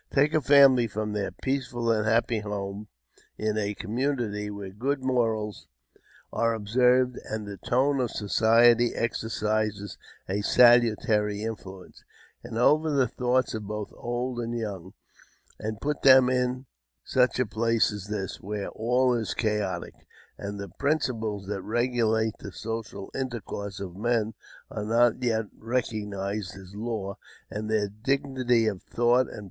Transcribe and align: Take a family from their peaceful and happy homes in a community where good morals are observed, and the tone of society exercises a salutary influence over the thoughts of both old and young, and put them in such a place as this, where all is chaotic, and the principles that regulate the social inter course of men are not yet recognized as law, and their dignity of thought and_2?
Take 0.11 0.33
a 0.33 0.41
family 0.41 0.87
from 0.87 1.13
their 1.13 1.29
peaceful 1.31 1.91
and 1.91 2.07
happy 2.07 2.39
homes 2.39 2.87
in 3.37 3.55
a 3.55 3.75
community 3.75 4.49
where 4.49 4.71
good 4.71 5.03
morals 5.03 5.67
are 6.33 6.55
observed, 6.55 7.19
and 7.25 7.45
the 7.45 7.57
tone 7.57 7.99
of 7.99 8.09
society 8.09 8.95
exercises 8.95 9.99
a 10.27 10.41
salutary 10.41 11.43
influence 11.43 12.03
over 12.51 12.89
the 12.89 13.07
thoughts 13.07 13.53
of 13.53 13.67
both 13.67 13.93
old 13.95 14.39
and 14.39 14.57
young, 14.57 14.95
and 15.59 15.79
put 15.79 16.01
them 16.01 16.31
in 16.31 16.65
such 17.03 17.37
a 17.39 17.45
place 17.45 17.91
as 17.91 18.07
this, 18.07 18.41
where 18.41 18.69
all 18.69 19.13
is 19.13 19.35
chaotic, 19.35 19.93
and 20.35 20.59
the 20.59 20.69
principles 20.79 21.45
that 21.45 21.61
regulate 21.61 22.33
the 22.39 22.51
social 22.51 23.11
inter 23.13 23.39
course 23.39 23.79
of 23.79 23.95
men 23.95 24.33
are 24.71 24.83
not 24.85 25.21
yet 25.21 25.45
recognized 25.55 26.57
as 26.57 26.73
law, 26.73 27.15
and 27.51 27.69
their 27.69 27.87
dignity 27.87 28.65
of 28.65 28.81
thought 28.81 29.27
and_2? 29.27 29.39